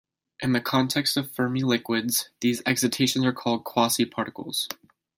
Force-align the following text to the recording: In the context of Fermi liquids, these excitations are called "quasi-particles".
In 0.41 0.53
the 0.53 0.59
context 0.61 1.15
of 1.15 1.29
Fermi 1.29 1.61
liquids, 1.61 2.29
these 2.39 2.63
excitations 2.65 3.23
are 3.23 3.31
called 3.31 3.63
"quasi-particles". 3.65 4.67